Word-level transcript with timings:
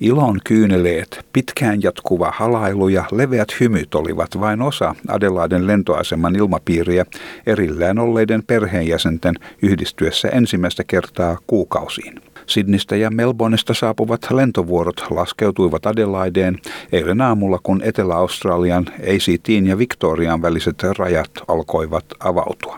Ilon 0.00 0.38
kyyneleet, 0.44 1.26
pitkään 1.32 1.82
jatkuva 1.82 2.32
halailu 2.36 2.88
ja 2.88 3.04
leveät 3.12 3.60
hymyt 3.60 3.94
olivat 3.94 4.40
vain 4.40 4.62
osa 4.62 4.94
Adelaiden 5.08 5.66
lentoaseman 5.66 6.36
ilmapiiriä 6.36 7.06
erillään 7.46 7.98
olleiden 7.98 8.42
perheenjäsenten 8.46 9.34
yhdistyessä 9.62 10.28
ensimmäistä 10.28 10.84
kertaa 10.84 11.38
kuukausiin. 11.46 12.20
Sydnistä 12.46 12.96
ja 12.96 13.10
Melbourneista 13.10 13.74
saapuvat 13.74 14.30
lentovuorot 14.30 15.04
laskeutuivat 15.10 15.86
Adelaideen 15.86 16.58
eilen 16.92 17.20
aamulla, 17.20 17.58
kun 17.62 17.80
Etelä-Australian, 17.84 18.86
ACTin 18.88 19.66
ja 19.66 19.78
Victorian 19.78 20.42
väliset 20.42 20.82
rajat 20.98 21.30
alkoivat 21.48 22.04
avautua. 22.20 22.76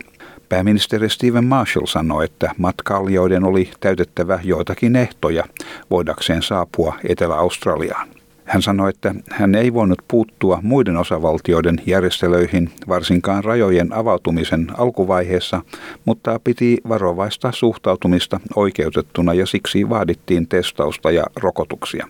Pääministeri 0.48 1.08
Stephen 1.08 1.44
Marshall 1.44 1.86
sanoi, 1.86 2.24
että 2.24 2.50
matkailijoiden 2.58 3.44
oli 3.44 3.70
täytettävä 3.80 4.38
joitakin 4.44 4.96
ehtoja 4.96 5.44
voidakseen 5.92 6.42
saapua 6.42 6.94
Etelä-Australiaan. 7.08 8.08
Hän 8.44 8.62
sanoi, 8.62 8.90
että 8.90 9.14
hän 9.30 9.54
ei 9.54 9.74
voinut 9.74 10.02
puuttua 10.08 10.58
muiden 10.62 10.96
osavaltioiden 10.96 11.82
järjestelöihin, 11.86 12.70
varsinkaan 12.88 13.44
rajojen 13.44 13.92
avautumisen 13.92 14.66
alkuvaiheessa, 14.78 15.60
mutta 16.04 16.40
piti 16.44 16.78
varovaista 16.88 17.52
suhtautumista 17.52 18.40
oikeutettuna 18.56 19.34
ja 19.34 19.46
siksi 19.46 19.88
vaadittiin 19.88 20.46
testausta 20.46 21.10
ja 21.10 21.24
rokotuksia. 21.40 22.06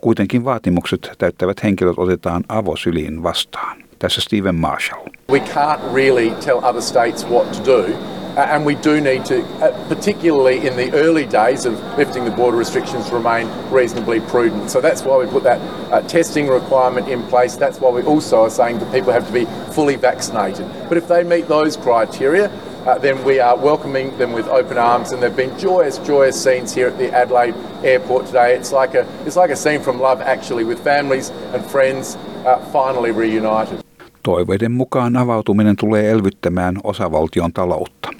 Kuitenkin 0.00 0.44
vaatimukset 0.44 1.12
täyttävät 1.18 1.62
henkilöt 1.62 1.98
otetaan 1.98 2.44
avosyliin 2.48 3.22
vastaan. 3.22 3.76
Tässä 3.98 4.20
Stephen 4.20 4.54
Marshall. 4.54 5.08
We 5.30 5.38
can't 5.38 5.94
really 5.94 6.30
tell 6.30 6.58
other 6.58 6.82
states 6.82 7.28
what 7.30 7.52
to 7.52 7.72
do. 7.72 8.13
Uh, 8.36 8.40
and 8.40 8.66
we 8.66 8.74
do 8.74 9.00
need 9.00 9.24
to, 9.24 9.44
uh, 9.62 9.70
particularly 9.88 10.66
in 10.66 10.76
the 10.76 10.92
early 10.92 11.24
days 11.24 11.66
of 11.66 11.74
lifting 11.96 12.24
the 12.24 12.30
border 12.30 12.56
restrictions, 12.56 13.12
remain 13.12 13.46
reasonably 13.70 14.20
prudent. 14.20 14.70
So 14.70 14.80
that's 14.80 15.02
why 15.04 15.16
we 15.18 15.26
put 15.26 15.44
that 15.44 15.60
uh, 15.92 16.00
testing 16.08 16.48
requirement 16.48 17.08
in 17.08 17.22
place. 17.22 17.54
That's 17.56 17.78
why 17.80 17.90
we 17.90 18.02
also 18.02 18.42
are 18.42 18.50
saying 18.50 18.80
that 18.80 18.92
people 18.92 19.12
have 19.12 19.26
to 19.26 19.32
be 19.32 19.46
fully 19.72 19.94
vaccinated. 19.96 20.66
But 20.88 20.98
if 20.98 21.06
they 21.06 21.22
meet 21.22 21.46
those 21.46 21.76
criteria, 21.76 22.50
uh, 22.86 22.98
then 22.98 23.22
we 23.24 23.38
are 23.40 23.56
welcoming 23.56 24.18
them 24.18 24.32
with 24.32 24.48
open 24.48 24.78
arms. 24.78 25.12
And 25.12 25.22
there've 25.22 25.36
been 25.36 25.56
joyous, 25.58 25.98
joyous 25.98 26.42
scenes 26.42 26.74
here 26.74 26.88
at 26.88 26.98
the 26.98 27.12
Adelaide 27.12 27.54
Airport 27.84 28.26
today. 28.26 28.56
It's 28.56 28.72
like 28.72 28.98
a, 28.98 29.06
it's 29.26 29.36
like 29.36 29.52
a 29.52 29.56
scene 29.56 29.80
from 29.80 30.00
Love, 30.00 30.20
actually, 30.20 30.64
with 30.64 30.82
families 30.84 31.30
and 31.54 31.64
friends 31.64 32.16
uh, 32.44 32.58
finally 32.72 33.12
reunited. 33.12 33.78
Toiveiden 34.22 34.72
mukaan 34.72 35.16
avautuminen 35.16 35.76
tulee 35.76 36.10
elvyttämään 36.10 36.74
osavaltion 36.84 37.52
taloutta. 37.52 38.13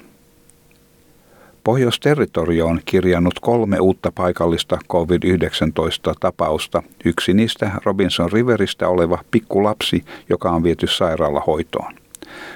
Pohjois-territorio 1.65 2.67
on 2.67 2.79
kirjannut 2.85 3.39
kolme 3.39 3.79
uutta 3.79 4.11
paikallista 4.15 4.77
COVID-19-tapausta. 4.89 6.83
Yksi 7.05 7.33
niistä 7.33 7.71
Robinson 7.85 8.31
Riveristä 8.31 8.87
oleva 8.87 9.23
pikkulapsi, 9.31 10.05
joka 10.29 10.51
on 10.51 10.63
viety 10.63 10.87
sairaalahoitoon. 10.87 11.93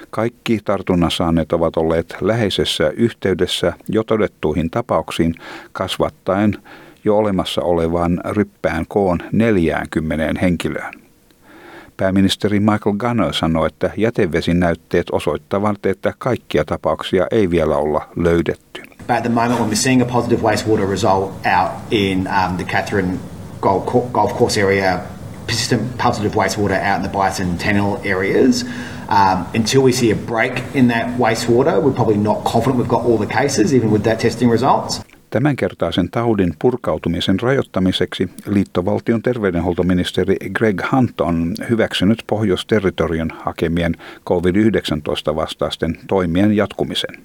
Kaikki 0.10 0.60
tartunnan 0.66 1.12
saaneet 1.12 1.54
ovat 1.54 1.78
olleet 1.78 2.16
läheisessä 2.22 2.90
yhteydessä 2.90 3.74
jo 3.88 4.04
todettuihin 4.04 4.70
tapauksiin 4.70 5.36
kasvattaen 5.72 6.58
jo 7.04 7.18
olemassa 7.18 7.62
olevan 7.62 8.22
ryppään 8.30 8.86
koon 8.88 9.20
40 9.32 10.40
henkilöön. 10.42 11.09
Pääministeri 12.00 12.60
Michael 12.60 12.96
Gunner 12.98 13.34
sanoi, 13.34 13.68
että 13.68 13.92
jätevesinäytteet 13.98 15.08
osoittavat, 15.12 15.86
että 15.86 16.14
kaikkia 16.18 16.66
tapauksia 16.66 17.28
ei 17.32 17.50
vielä 17.50 17.78
olla 17.78 18.10
löydetty. 18.16 18.82
At 19.08 19.24
the 19.24 19.30
moment, 19.30 19.60
when 19.60 19.70
we're 19.70 19.76
seeing 19.76 20.02
a 20.02 20.06
positive 20.06 20.42
wastewater 20.42 20.90
result 20.90 21.32
out 21.46 21.72
in 21.92 22.20
um, 22.20 22.58
the 22.58 22.64
Catherine 22.64 23.20
Golf 24.12 24.38
Course 24.38 24.62
area, 24.64 25.00
persistent 25.46 25.82
positive 25.98 26.36
wastewater 26.36 26.78
out 26.92 27.04
in 27.04 27.10
the 27.10 27.18
Bison 27.20 27.58
Tennille 27.58 28.00
areas, 28.06 28.66
um, 29.10 29.46
until 29.56 29.82
we 29.82 29.92
see 29.92 30.12
a 30.12 30.16
break 30.16 30.64
in 30.76 30.88
that 30.88 31.08
wastewater, 31.18 31.82
we're 31.84 31.96
probably 31.96 32.18
not 32.18 32.44
confident 32.44 32.78
we've 32.78 32.96
got 32.98 33.04
all 33.06 33.18
the 33.18 33.34
cases, 33.42 33.74
even 33.74 33.92
with 33.92 34.04
that 34.04 34.20
testing 34.20 34.52
results. 34.52 35.02
Tämänkertaisen 35.30 36.10
taudin 36.10 36.54
purkautumisen 36.62 37.40
rajoittamiseksi 37.40 38.30
liittovaltion 38.46 39.22
terveydenhuoltoministeri 39.22 40.36
Greg 40.54 40.82
Hunt 40.92 41.22
on 41.22 41.54
hyväksynyt 41.70 42.24
Pohjois-territorion 42.28 43.32
hakemien 43.38 43.96
COVID-19 44.30 45.36
vastaisten 45.36 45.98
toimien 46.08 46.56
jatkumisen. 46.56 47.18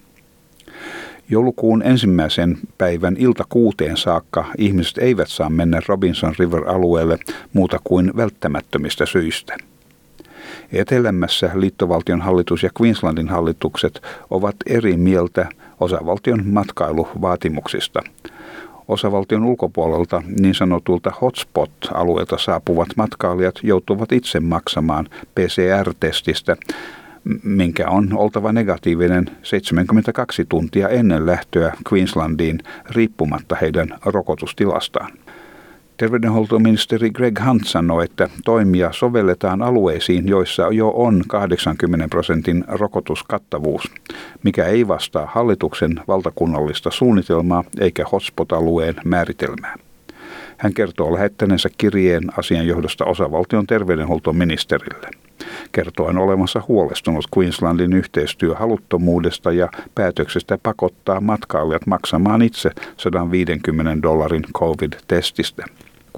Joulukuun 1.28 1.82
ensimmäisen 1.82 2.58
päivän 2.78 3.16
ilta 3.18 3.44
kuuteen 3.48 3.96
saakka 3.96 4.44
ihmiset 4.58 4.98
eivät 4.98 5.28
saa 5.28 5.50
mennä 5.50 5.80
Robinson 5.88 6.34
River-alueelle 6.38 7.18
muuta 7.52 7.80
kuin 7.84 8.12
välttämättömistä 8.16 9.06
syistä. 9.06 9.56
Etelämässä 10.72 11.50
liittovaltion 11.54 12.20
hallitus 12.20 12.62
ja 12.62 12.70
Queenslandin 12.80 13.28
hallitukset 13.28 14.02
ovat 14.30 14.56
eri 14.66 14.96
mieltä 14.96 15.48
osavaltion 15.84 16.42
matkailuvaatimuksista. 16.46 18.00
Osavaltion 18.88 19.44
ulkopuolelta 19.44 20.22
niin 20.40 20.54
sanotulta 20.54 21.12
hotspot-alueelta 21.20 22.38
saapuvat 22.38 22.88
matkailijat 22.96 23.54
joutuvat 23.62 24.12
itse 24.12 24.40
maksamaan 24.40 25.08
PCR-testistä 25.34 26.56
minkä 27.42 27.88
on 27.88 28.08
oltava 28.16 28.52
negatiivinen 28.52 29.26
72 29.42 30.44
tuntia 30.44 30.88
ennen 30.88 31.26
lähtöä 31.26 31.74
Queenslandiin 31.92 32.58
riippumatta 32.90 33.56
heidän 33.60 33.88
rokotustilastaan. 34.04 35.10
Terveydenhuoltoministeri 35.96 37.10
Greg 37.10 37.38
Hunt 37.46 37.66
sanoi, 37.66 38.04
että 38.04 38.28
toimia 38.44 38.92
sovelletaan 38.92 39.62
alueisiin, 39.62 40.28
joissa 40.28 40.68
jo 40.72 40.92
on 40.94 41.22
80 41.28 42.08
prosentin 42.08 42.64
rokotuskattavuus, 42.68 43.82
mikä 44.42 44.64
ei 44.64 44.88
vastaa 44.88 45.26
hallituksen 45.34 46.00
valtakunnallista 46.08 46.90
suunnitelmaa 46.90 47.64
eikä 47.80 48.04
hotspot-alueen 48.12 48.94
määritelmää. 49.04 49.76
Hän 50.56 50.74
kertoo 50.74 51.14
lähettäneensä 51.14 51.68
kirjeen 51.78 52.22
asian 52.38 52.66
johdosta 52.66 53.04
osavaltion 53.04 53.66
terveydenhuoltoministerille 53.66 55.23
kertoen 55.72 56.18
olemassa 56.18 56.62
huolestunut 56.68 57.24
Queenslandin 57.38 57.92
yhteistyöhaluttomuudesta 57.92 59.52
ja 59.52 59.68
päätöksestä 59.94 60.58
pakottaa 60.62 61.20
matkailijat 61.20 61.86
maksamaan 61.86 62.42
itse 62.42 62.70
150 62.96 64.02
dollarin 64.02 64.44
COVID-testistä. 64.58 65.64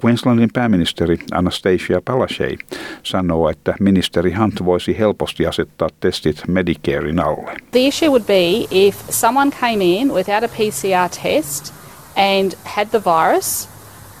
Queenslandin 0.05 0.49
pääministeri 0.53 1.17
Anastasia 1.31 2.01
Palaszczuk 2.05 2.59
sanoo, 3.03 3.49
että 3.49 3.75
ministeri 3.79 4.33
Hunt 4.33 4.65
voisi 4.65 4.99
helposti 4.99 5.47
asettaa 5.47 5.89
testit 5.99 6.41
Medicarein 6.47 7.19
alle. 7.19 7.57
The 7.71 7.87
issue 7.87 8.09
would 8.09 8.23
be 8.23 8.67
if 8.71 8.95
someone 9.09 9.51
came 9.51 9.83
in 9.83 10.13
without 10.13 10.43
a 10.43 10.47
PCR 10.47 11.09
test 11.21 11.73
and 12.15 12.51
had 12.63 12.87
the 12.87 13.03
virus, 13.03 13.69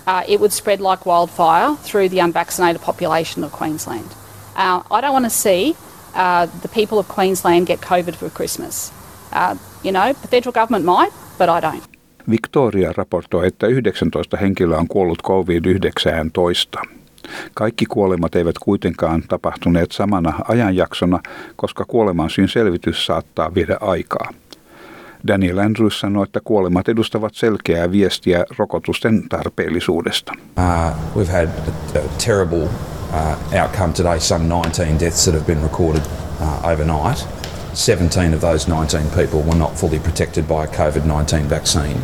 uh, 0.07 0.23
it 0.27 0.39
would 0.39 0.51
spread 0.51 0.79
like 0.79 1.05
wildfire 1.05 1.75
through 1.83 2.09
the 2.09 2.23
unvaccinated 2.23 2.81
population 2.81 3.43
of 3.43 3.51
Queensland. 3.51 4.26
Uh, 4.57 4.97
I 4.97 5.01
don't 5.01 5.13
want 5.13 5.25
to 5.25 5.29
see 5.29 5.75
uh, 6.15 6.47
the 6.61 6.67
people 6.67 6.97
of 6.97 7.07
Queensland 7.07 7.67
get 7.67 7.79
COVID 7.81 8.15
for 8.15 8.29
Christmas. 8.29 8.91
Uh, 9.33 9.55
you 9.83 9.91
know, 9.91 10.13
the 10.13 10.27
federal 10.27 10.53
government 10.53 10.85
might, 10.85 11.13
but 11.37 11.49
I 11.49 11.59
don't. 11.61 11.83
Victoria 12.29 12.93
raportoi, 12.97 13.47
että 13.47 13.67
19 13.67 14.37
henkilöä 14.37 14.77
on 14.77 14.87
kuollut 14.87 15.23
COVID-19. 15.23 16.81
Kaikki 17.53 17.85
kuolemat 17.85 18.35
eivät 18.35 18.55
kuitenkaan 18.59 19.23
tapahtuneet 19.27 19.91
samana 19.91 20.33
ajanjaksona, 20.47 21.19
koska 21.55 21.85
kuoleman 21.85 22.29
syyn 22.29 22.49
selvitys 22.49 23.05
saattaa 23.05 23.53
viedä 23.53 23.77
aikaa. 23.81 24.29
Daniel 25.27 25.57
Andrews 25.57 25.99
sanoi, 25.99 26.23
että 26.23 26.39
kuolemat 26.43 26.89
edustavat 26.89 27.35
selkeää 27.35 27.91
viestiä 27.91 28.45
rokotusten 28.57 29.29
tarpeellisuudesta. 29.29 30.33
Uh, 30.57 31.23
we've 31.23 31.31
had 31.31 31.47
a, 31.47 31.99
a 31.99 32.01
terrible 32.25 32.69
uh, 33.11 33.51
outcome 33.53 33.93
today, 33.93 34.19
some 34.19 34.47
19 34.47 34.97
deaths 34.97 35.25
that 35.25 35.33
have 35.33 35.47
been 35.47 35.61
recorded 35.61 36.03
uh, 36.39 36.61
overnight. 36.65 37.25
17 37.73 38.33
of 38.33 38.41
those 38.41 38.67
19 38.67 39.09
people 39.11 39.41
were 39.43 39.55
not 39.55 39.77
fully 39.77 39.99
protected 39.99 40.47
by 40.47 40.65
a 40.65 40.67
COVID 40.67 41.05
19 41.05 41.43
vaccine. 41.43 41.97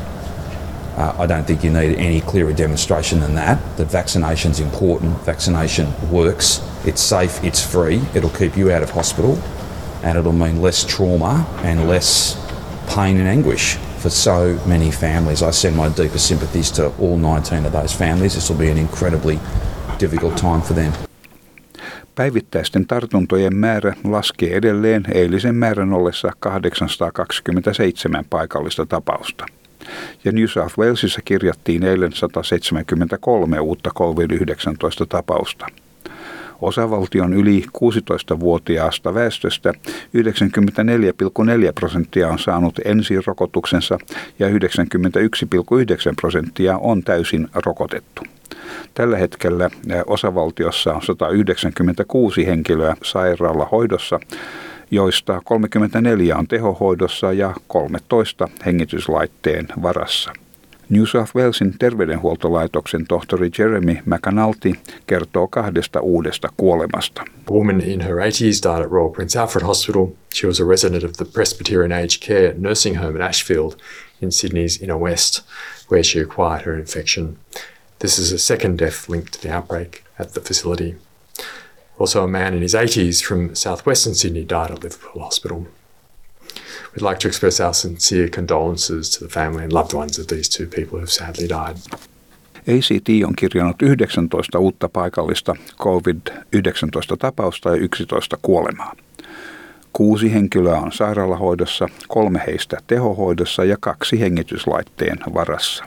Uh, 0.96 1.16
I 1.18 1.26
don't 1.26 1.46
think 1.46 1.64
you 1.64 1.72
need 1.72 1.98
any 1.98 2.22
clearer 2.22 2.54
demonstration 2.54 3.20
than 3.20 3.34
that. 3.36 3.60
That 3.78 3.88
vaccination's 3.88 4.60
important, 4.60 5.18
vaccination 5.22 5.92
works, 6.12 6.62
it's 6.86 7.02
safe, 7.02 7.44
it's 7.44 7.66
free, 7.66 8.02
it'll 8.14 8.30
keep 8.30 8.56
you 8.56 8.72
out 8.72 8.84
of 8.84 8.92
hospital, 8.92 9.42
and 10.04 10.18
it'll 10.18 10.34
mean 10.34 10.62
less 10.62 10.86
trauma 10.86 11.48
and 11.64 11.88
less 11.88 12.38
pain 12.88 13.18
and 13.18 13.28
anguish 13.28 13.76
for 13.98 14.12
so 14.12 14.62
many 14.68 14.92
families. 14.92 15.42
I 15.42 15.50
send 15.50 15.76
my 15.76 15.90
deepest 15.90 16.28
sympathies 16.28 16.70
to 16.72 16.96
all 16.98 17.18
19 17.18 17.66
of 17.66 17.72
those 17.72 17.94
families. 17.94 18.36
This 18.36 18.50
will 18.50 18.58
be 18.58 18.70
an 18.70 18.78
incredibly 18.78 19.40
difficult 20.00 20.36
time 20.36 20.62
for 20.62 20.75
them. 20.75 20.92
Päivittäisten 22.16 22.88
tartuntojen 22.88 23.56
määrä 23.56 23.94
laskee 24.04 24.56
edelleen 24.56 25.04
eilisen 25.13 25.56
määrän 25.56 25.94
ollessa 25.94 26.31
827 26.40 28.25
paikallista 28.30 28.86
tapausta. 28.86 29.45
Ja 30.24 30.31
New 30.31 30.45
South 30.45 30.80
Walesissa 30.80 31.22
kirjattiin 31.25 31.84
eilen 31.84 32.13
173 32.13 33.60
uutta 33.60 33.90
COVID-19 34.00 35.06
tapausta. 35.10 35.66
Osavaltion 36.62 37.34
yli 37.34 37.66
16-vuotiaasta 37.78 39.13
väestöstä 39.13 39.74
94,4 39.74 39.84
prosenttia 41.75 42.28
on 42.28 42.40
saanut 42.40 42.80
ensirokotuksensa 42.86 43.98
ja 44.40 44.50
91,9 44.50 44.54
prosenttia 46.22 46.78
on 46.78 47.04
täysin 47.04 47.48
rokotettu. 47.66 48.24
Tällä 48.94 49.18
hetkellä 49.18 49.70
osavaltiossa 50.08 50.94
on 50.94 51.02
196 51.02 52.46
henkilöä 52.46 52.96
sairaalahoidossa, 53.04 54.20
joista 54.92 55.42
34 55.46 56.38
on 56.38 56.48
tehohoidossa 56.48 57.34
ja 57.34 57.54
13 57.68 58.48
hengityslaitteen 58.66 59.68
varassa. 59.81 60.31
New 60.90 61.06
South 61.06 61.36
Walesin 61.36 61.74
terveydenhuoltolaitoksen 61.80 63.08
tohtori 63.08 63.50
Jeremy 63.58 63.98
McAnulty 64.06 64.74
kertoo 65.08 65.48
kahdesta 65.48 66.02
uudesta 66.02 66.50
kuolemasta. 66.58 67.22
A 67.22 67.52
woman 67.52 67.81
in 67.81 68.02
her 68.02 68.16
80s 68.16 68.64
died 68.64 68.86
at 68.86 68.92
Royal 68.92 69.10
Prince 69.10 69.40
Alfred 69.40 69.66
Hospital. 69.66 70.08
She 70.36 70.48
was 70.48 70.62
a 70.62 70.66
resident 70.69 71.04
of 71.04 71.12
the 71.12 71.26
Presbyterian 71.34 71.92
Aged 71.92 72.28
Care 72.28 72.54
nursing 72.58 72.98
home 72.98 73.24
at 73.24 73.30
Ashfield 73.30 73.74
in 74.22 74.31
Sydney's 74.31 74.81
inner 74.81 75.00
west, 75.00 75.42
where 75.90 76.04
she 76.04 76.19
acquired 76.22 76.62
her 76.62 76.80
infection. 76.80 77.38
This 78.04 78.20
is 78.20 78.34
a 78.34 78.38
second 78.38 78.80
death 78.80 79.08
linked 79.08 79.32
to 79.32 79.42
the 79.42 79.54
outbreak 79.54 80.04
at 80.20 80.34
the 80.34 80.42
facility. 80.42 80.96
Also, 81.98 82.22
a 82.24 82.28
man 82.28 82.54
in 82.54 82.62
his 82.62 82.74
80s 82.74 83.24
from 83.24 83.56
southwestern 83.56 84.14
Sydney 84.14 84.44
died 84.44 84.72
at 84.72 84.84
Liverpool 84.84 85.24
Hospital. 85.24 85.68
We'd 86.94 87.10
like 87.10 87.20
to 87.20 87.28
express 87.30 87.62
our 87.62 87.74
sincere 87.74 88.28
condolences 88.28 89.10
to 89.12 89.24
the 89.24 89.30
family 89.30 89.64
and 89.64 89.72
loved 89.72 89.94
ones 89.94 90.20
of 90.20 90.28
these 90.28 90.50
two 90.50 90.68
people 90.68 90.98
who 90.98 91.00
have 91.00 91.12
sadly 91.12 91.48
died. 91.48 91.78
ACT 92.68 93.10
on 93.26 93.36
kirjannut 93.36 93.82
19 93.82 94.60
uutta 94.60 94.90
paikallista 94.90 95.56
COVID-19 95.82 97.18
tapausta 97.20 97.70
ja 97.70 97.76
11 97.76 98.38
kuolemaa. 98.42 98.96
Kuusi 99.94 100.34
henkilöä 100.34 100.78
on 100.78 100.92
sairaalahoidossa, 100.92 101.88
kolme 102.08 102.44
heistä 102.48 102.78
tehohoidossa 102.88 103.64
ja 103.64 103.78
kaksi 103.80 104.20
hengityslaitteen 104.20 105.18
varassa. 105.34 105.86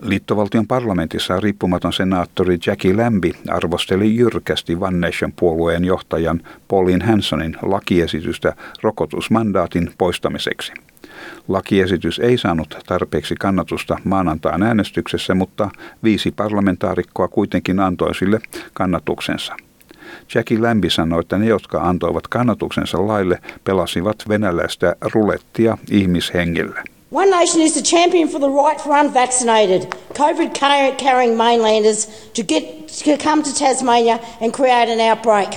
Liittovaltion 0.00 0.66
parlamentissa 0.66 1.40
riippumaton 1.40 1.92
senaattori 1.92 2.58
Jackie 2.66 2.96
Lambi 2.96 3.32
arvosteli 3.48 4.16
jyrkästi 4.16 4.76
One 4.80 5.06
Nation-puolueen 5.06 5.84
johtajan 5.84 6.40
Pauline 6.68 7.04
Hansonin 7.04 7.56
lakiesitystä 7.62 8.54
rokotusmandaatin 8.82 9.90
poistamiseksi. 9.98 10.72
Lakiesitys 11.48 12.18
ei 12.18 12.38
saanut 12.38 12.78
tarpeeksi 12.86 13.34
kannatusta 13.34 13.98
maanantain 14.04 14.62
äänestyksessä, 14.62 15.34
mutta 15.34 15.70
viisi 16.04 16.30
parlamentaarikkoa 16.30 17.28
kuitenkin 17.28 17.80
antoi 17.80 18.14
sille 18.14 18.40
kannatuksensa. 18.72 19.56
Jackie 20.34 20.58
Lambi 20.58 20.90
sanoi, 20.90 21.20
että 21.20 21.38
ne, 21.38 21.46
jotka 21.46 21.82
antoivat 21.82 22.28
kannatuksensa 22.28 23.06
laille, 23.06 23.38
pelasivat 23.64 24.16
venäläistä 24.28 24.96
rulettia 25.14 25.78
ihmishengillä. 25.90 26.84
One 27.14 27.30
Nation 27.30 27.60
is 27.60 27.76
the 27.76 27.82
champion 27.82 28.26
for 28.26 28.40
the 28.40 28.50
right 28.50 28.80
for 28.80 28.90
unvaccinated, 28.96 29.82
COVID 30.14 30.52
carrying 30.98 31.36
mainlanders 31.36 32.06
to 32.32 32.42
get 32.42 32.88
to 32.88 33.16
come 33.16 33.40
to 33.44 33.54
Tasmania 33.54 34.18
and 34.40 34.52
create 34.52 34.88
an 34.88 34.98
outbreak. 34.98 35.50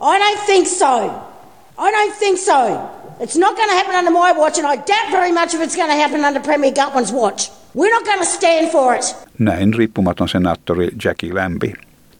I 0.00 0.18
don't 0.20 0.46
think 0.46 0.68
so. 0.68 1.20
I 1.76 1.90
don't 1.90 2.14
think 2.14 2.38
so. 2.38 2.88
It's 3.18 3.36
not 3.36 3.56
going 3.56 3.70
to 3.70 3.74
happen 3.74 3.96
under 3.96 4.12
my 4.12 4.30
watch, 4.30 4.58
and 4.58 4.66
I 4.68 4.76
doubt 4.76 5.10
very 5.10 5.32
much 5.32 5.52
if 5.52 5.60
it's 5.60 5.74
going 5.74 5.88
to 5.88 5.96
happen 5.96 6.24
under 6.24 6.38
Premier 6.38 6.70
Gutwin's 6.70 7.12
watch. 7.12 7.50
We're 7.74 7.92
not 7.92 8.04
going 8.04 8.20
to 8.20 8.24
stand 8.24 8.70
for 8.70 8.94
it. 8.94 9.16
Näin 9.38 9.74
riippumaton 9.74 10.28
senaattori 10.28 10.90
Jackie 11.04 11.34
Lambi. 11.34 11.72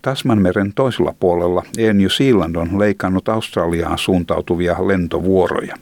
Tasmanmeren 0.03 0.73
toisella 0.75 1.15
puolella 1.21 1.63
Air 1.79 1.95
New 1.95 2.11
Zealand 2.11 2.57
on 2.57 2.79
leikannut 2.79 3.29
Australiaan 3.29 3.99
suuntautuvia 3.99 4.77
lentovuoroja. 4.89 5.77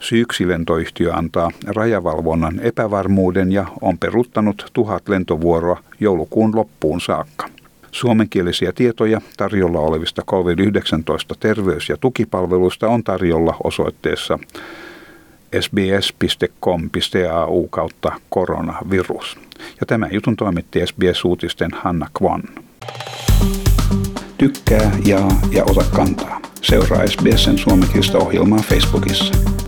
Syyksi 0.00 0.48
lentoyhtiö 0.48 1.14
antaa 1.14 1.50
rajavalvonnan 1.66 2.60
epävarmuuden 2.62 3.52
ja 3.52 3.66
on 3.80 3.98
peruttanut 3.98 4.70
tuhat 4.72 5.08
lentovuoroa 5.08 5.82
joulukuun 6.00 6.56
loppuun 6.56 7.00
saakka. 7.00 7.48
Suomenkielisiä 7.90 8.72
tietoja 8.72 9.20
tarjolla 9.36 9.80
olevista 9.80 10.22
COVID-19 10.22 11.36
terveys- 11.40 11.88
ja 11.88 11.96
tukipalveluista 11.96 12.88
on 12.88 13.04
tarjolla 13.04 13.56
osoitteessa 13.64 14.38
sbs.com.au 15.60 16.88
kautta 17.68 18.12
koronavirus. 18.28 19.38
Ja 19.80 19.86
tämän 19.86 20.10
jutun 20.12 20.36
toimitti 20.36 20.86
SBS-uutisten 20.86 21.70
Hanna 21.74 22.06
Kwan. 22.18 22.42
Tykkää, 24.38 24.90
jaa 25.06 25.40
ja 25.52 25.64
ota 25.64 25.84
kantaa. 25.96 26.40
Seuraa 26.62 27.06
SBSn 27.06 27.58
suomenkielistä 27.58 28.18
ohjelmaa 28.18 28.58
Facebookissa. 28.58 29.59